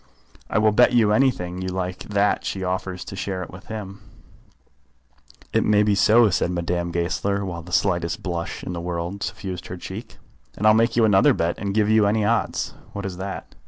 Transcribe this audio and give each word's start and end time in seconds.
I 0.49 0.57
will 0.57 0.71
bet 0.71 0.93
you 0.93 1.11
anything 1.11 1.61
you 1.61 1.67
like 1.67 1.99
that 2.05 2.43
she 2.43 2.63
offers 2.63 3.05
to 3.05 3.15
share 3.15 3.43
it 3.43 3.51
with 3.51 3.67
him." 3.67 4.01
"It 5.53 5.63
may 5.63 5.83
be 5.83 5.93
so," 5.93 6.31
said 6.31 6.49
Madame 6.49 6.89
Goesler, 6.91 7.45
while 7.45 7.61
the 7.61 7.71
slightest 7.71 8.23
blush 8.23 8.63
in 8.63 8.73
the 8.73 8.81
world 8.81 9.21
suffused 9.21 9.67
her 9.67 9.77
cheek. 9.77 10.17
"And 10.57 10.65
I'll 10.65 10.73
make 10.73 10.95
you 10.95 11.05
another 11.05 11.35
bet, 11.35 11.59
and 11.59 11.75
give 11.75 11.87
you 11.87 12.07
any 12.07 12.25
odds." 12.25 12.73
"What 12.93 13.05
is 13.05 13.17
that?" 13.17 13.53